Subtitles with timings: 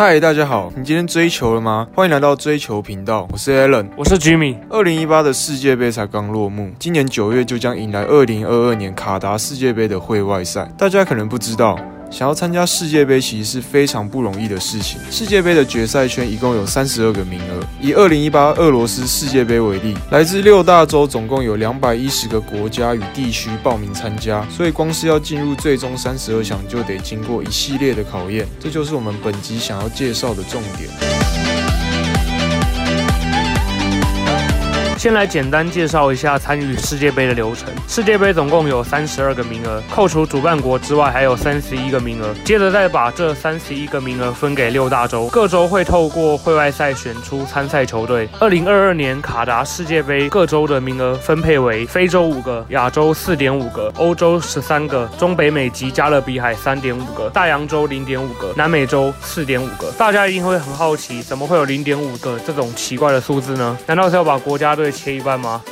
[0.00, 1.88] 嗨，大家好，你今天追求了吗？
[1.92, 4.56] 欢迎来到追求频道，我是 Alan，我是 Jimmy。
[4.68, 10.70] 二零一八的世界杯才刚落幕，今年九月就将迎来二零二二年卡达世界杯的会外赛。
[10.78, 11.76] 大家可能不知道。
[12.10, 14.98] 想要参加世界杯其实是非常不容易的事情。
[15.10, 17.64] 世界杯的决赛圈一共有三十二个名额。
[17.80, 28.46] 以二零一八俄罗斯世界杯为例，来自六大洲总共有两百一十个国家与地区报名参加，所以光是要进入最终三十二强就得经过一系列的考验。
[28.58, 30.88] 这就是我们本集想要介绍的重点。
[34.98, 37.72] 先来简单介绍一下参与世界杯的流程。
[37.86, 42.34] 世界杯总共有三十二个名额，扣除主办国之外，还有三十一个名额。
[42.44, 48.28] 接着再把这三十一个名额分给六大洲，各州会透过会外赛选出参赛球队。
[48.40, 59.92] 二零二二年卡达世界杯各州的名额分配为：非洲五个，亚洲四点五个，欧洲十三个，中北美及加勒比海三点五个，大洋洲零点五个，南美洲四点五个。
[59.92, 63.78] 大家一定会很好奇，怎么会有零点五个这种奇怪的数字呢？
[63.86, 64.87] 难道是要把国家队？
[64.90, 65.62] 切一半吗？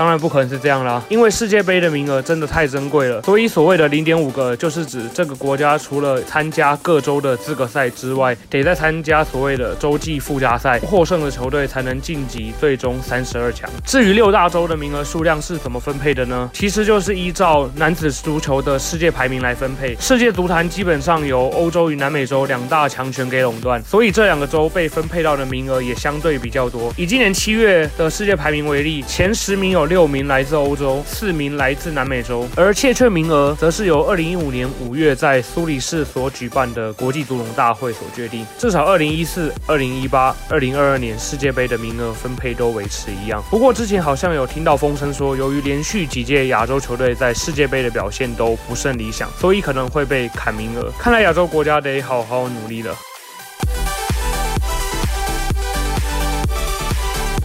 [0.00, 13.68] 当然不可能是这样啦，因为世界杯的名额真的太珍贵了，所以所谓的零点五个，就是指这个国家除了参加各州的资格赛之外，得再参加所谓的洲际附加赛，获胜的球队才能晋级最终三十二强。
[13.84, 16.48] 至于六大洲的名额数量是怎么分配的呢？
[16.54, 19.94] 其实就是依照男子足球的世界排名来分配。
[20.00, 26.90] 世界足坛基本上由欧洲与南美洲两大强权给垄断，所以这两个州被分配到的名额也相对比较多。
[26.96, 29.89] 以今年七月的世界排名为例，前十名有。
[29.90, 38.46] 六名来自欧洲，四名来自南美洲，而欠缺名额则是由二零一五年五月在苏黎世所举办的国际足龙大会所决定。
[38.56, 43.42] 至少二零一四、二零一八、二零二二年世界杯的名额分配都维持一样。
[43.50, 50.88] 不过之前好像有听到风声说，由于连续几届亚洲球队在世界杯的表现都不甚理想，所以可能会被砍名额。
[51.00, 52.94] 看来亚洲国家得好好努力了。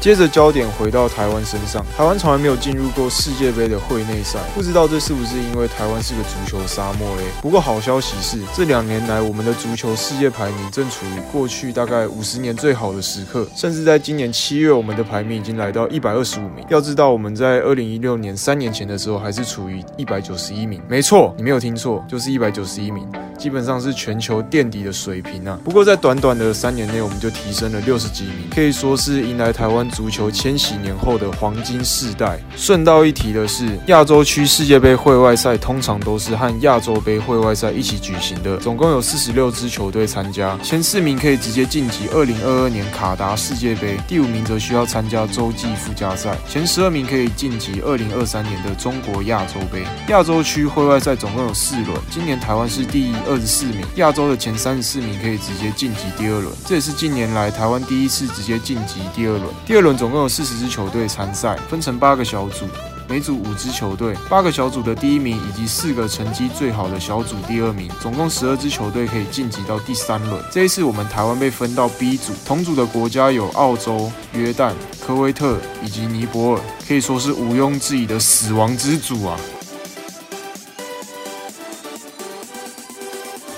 [0.05, 7.23] 接着焦点回到台湾身上，台湾从来没有进入过世界杯的会内赛，不知道这是不是因为台湾是个足球沙漠嘞？
[7.41, 16.63] 不过好消息是，这两年来我们的足球世界排名正处于过去大概五十年最好的时刻，甚至在今年七月，我们的排名已经来到一百二十五名。
[16.69, 25.57] 要知道我们在二零一六年三年前的时候还是处于一百九十一名，没错，你没有听错，就是一百九十一名，基本上是全球垫底的水平啊。
[25.63, 29.85] 不过在短短的三年内，我们就提升了六十几名，可以说是迎来台湾。
[29.95, 32.37] 足球千禧年后的黄金世代。
[32.55, 49.83] 顺道一提的是，亚洲区世界杯会外赛通常都是和亚洲杯会外赛一起举行的，总共有四十六支球队参加，前四名可以直接晋级二零二二年卡达世界杯，第五名则需要参加洲际附加赛，前十二名可以晋级二零二三年的中国亚洲杯。
[50.09, 59.43] 亚洲区会外赛总共有四轮，今年台湾是第一二十四名，亚洲的前三十四名可以直接晋级第二轮，这也是近年来台湾第一次直接晋级第二轮。
[59.65, 62.65] 第二轮总共有四十支球队参赛，分成八个小组，
[63.07, 64.15] 每组五支球队。
[64.29, 70.43] 八个小组的第一名以及四个成绩最好的小组第二名，总共十二支球队可以晋级到第三轮。
[70.51, 74.73] 这一次我们台湾被分到 B 组，同组的国家有澳洲、约旦、
[75.05, 79.39] 科威特以及尼泊尔，可以说是毋庸置疑的死亡之组啊。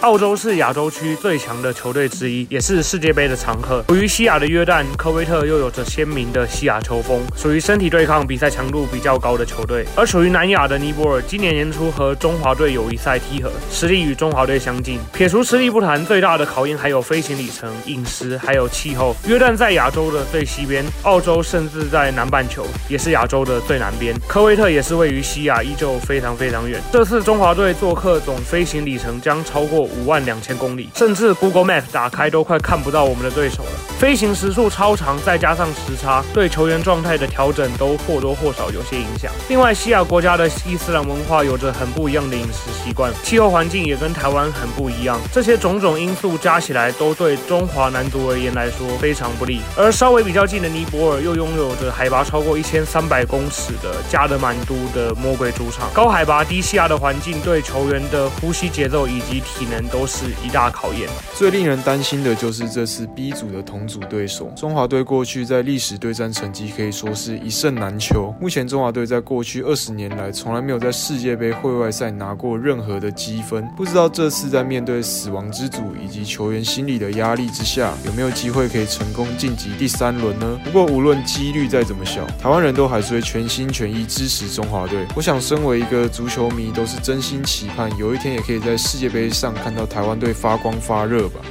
[0.08, 3.84] 澳洲是亚洲区最强的球队之一，也是世界杯的常客。
[3.90, 9.86] 属于西亚的约旦、科威特又有着鲜明的西亚球风，属于身体对抗、比赛强度比较高的球队。
[9.98, 14.98] 而属于南亚的尼泊尔，今年年初和中华队友谊赛踢和，实力与中华队相近。
[15.12, 19.14] 撇除实力不谈，最大的考验还有飞行里程、饮食还有气候。
[19.28, 24.18] 约旦在亚洲的最西边，澳洲甚至在南半球，也是亚洲的最南边。
[24.26, 26.82] 科威特也是位于西亚，依旧非常非常远。
[26.94, 29.86] 这次中华队做客，总飞行里程将超过。
[29.98, 33.72] 五万两千公里，甚至 Google Map 打开都快看不到我们的对手了。
[34.00, 39.32] 飞行时速超长，再加上时差，对球员状态的调整都或多或少有些影响。
[39.50, 45.20] 另外，西亚国家的伊斯兰文化有着很不一样的饮食习惯，气候环境也跟台湾很不一样。
[45.32, 49.62] 这些种种因素加起来，都对中华男足而言来说非常不利。
[49.76, 59.77] 而稍微比较近的尼泊尔，又拥有着海拔超过一千三百公尺的加德满都的魔鬼主场，高海拔低气压的环境对球员的呼吸节奏以及体能。
[59.88, 61.10] 都是一大考验。
[61.36, 68.34] 最令人担心的就是这次 B 组的同组对手中华队，过去在历史对战成绩可以说是一胜难求。
[68.40, 80.60] 目前中华队在过去二十年来从来没有在世界杯会外赛拿过任何的积分，不知道这次在面对死亡之组以及球员心理的压力之下，有没有机会可以成功晋级第三轮呢？
[80.64, 85.06] 不过无论几率再怎么小，台湾人都还是会全心全意支持中华队。
[85.16, 89.54] 我想，身为一个足球迷，都是真心期盼有一天也可以在世界杯上。
[89.68, 91.42] 看到台湾队发光发热吧。